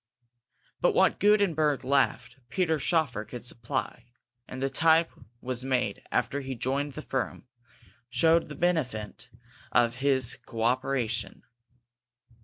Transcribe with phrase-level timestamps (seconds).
[0.79, 4.05] But what Gutenberg lacked, Peter Schoeffer could supply,
[4.47, 7.45] and the type which was made after he joined the firm,
[8.09, 9.29] showed the benefit
[9.71, 11.43] of his coöperation.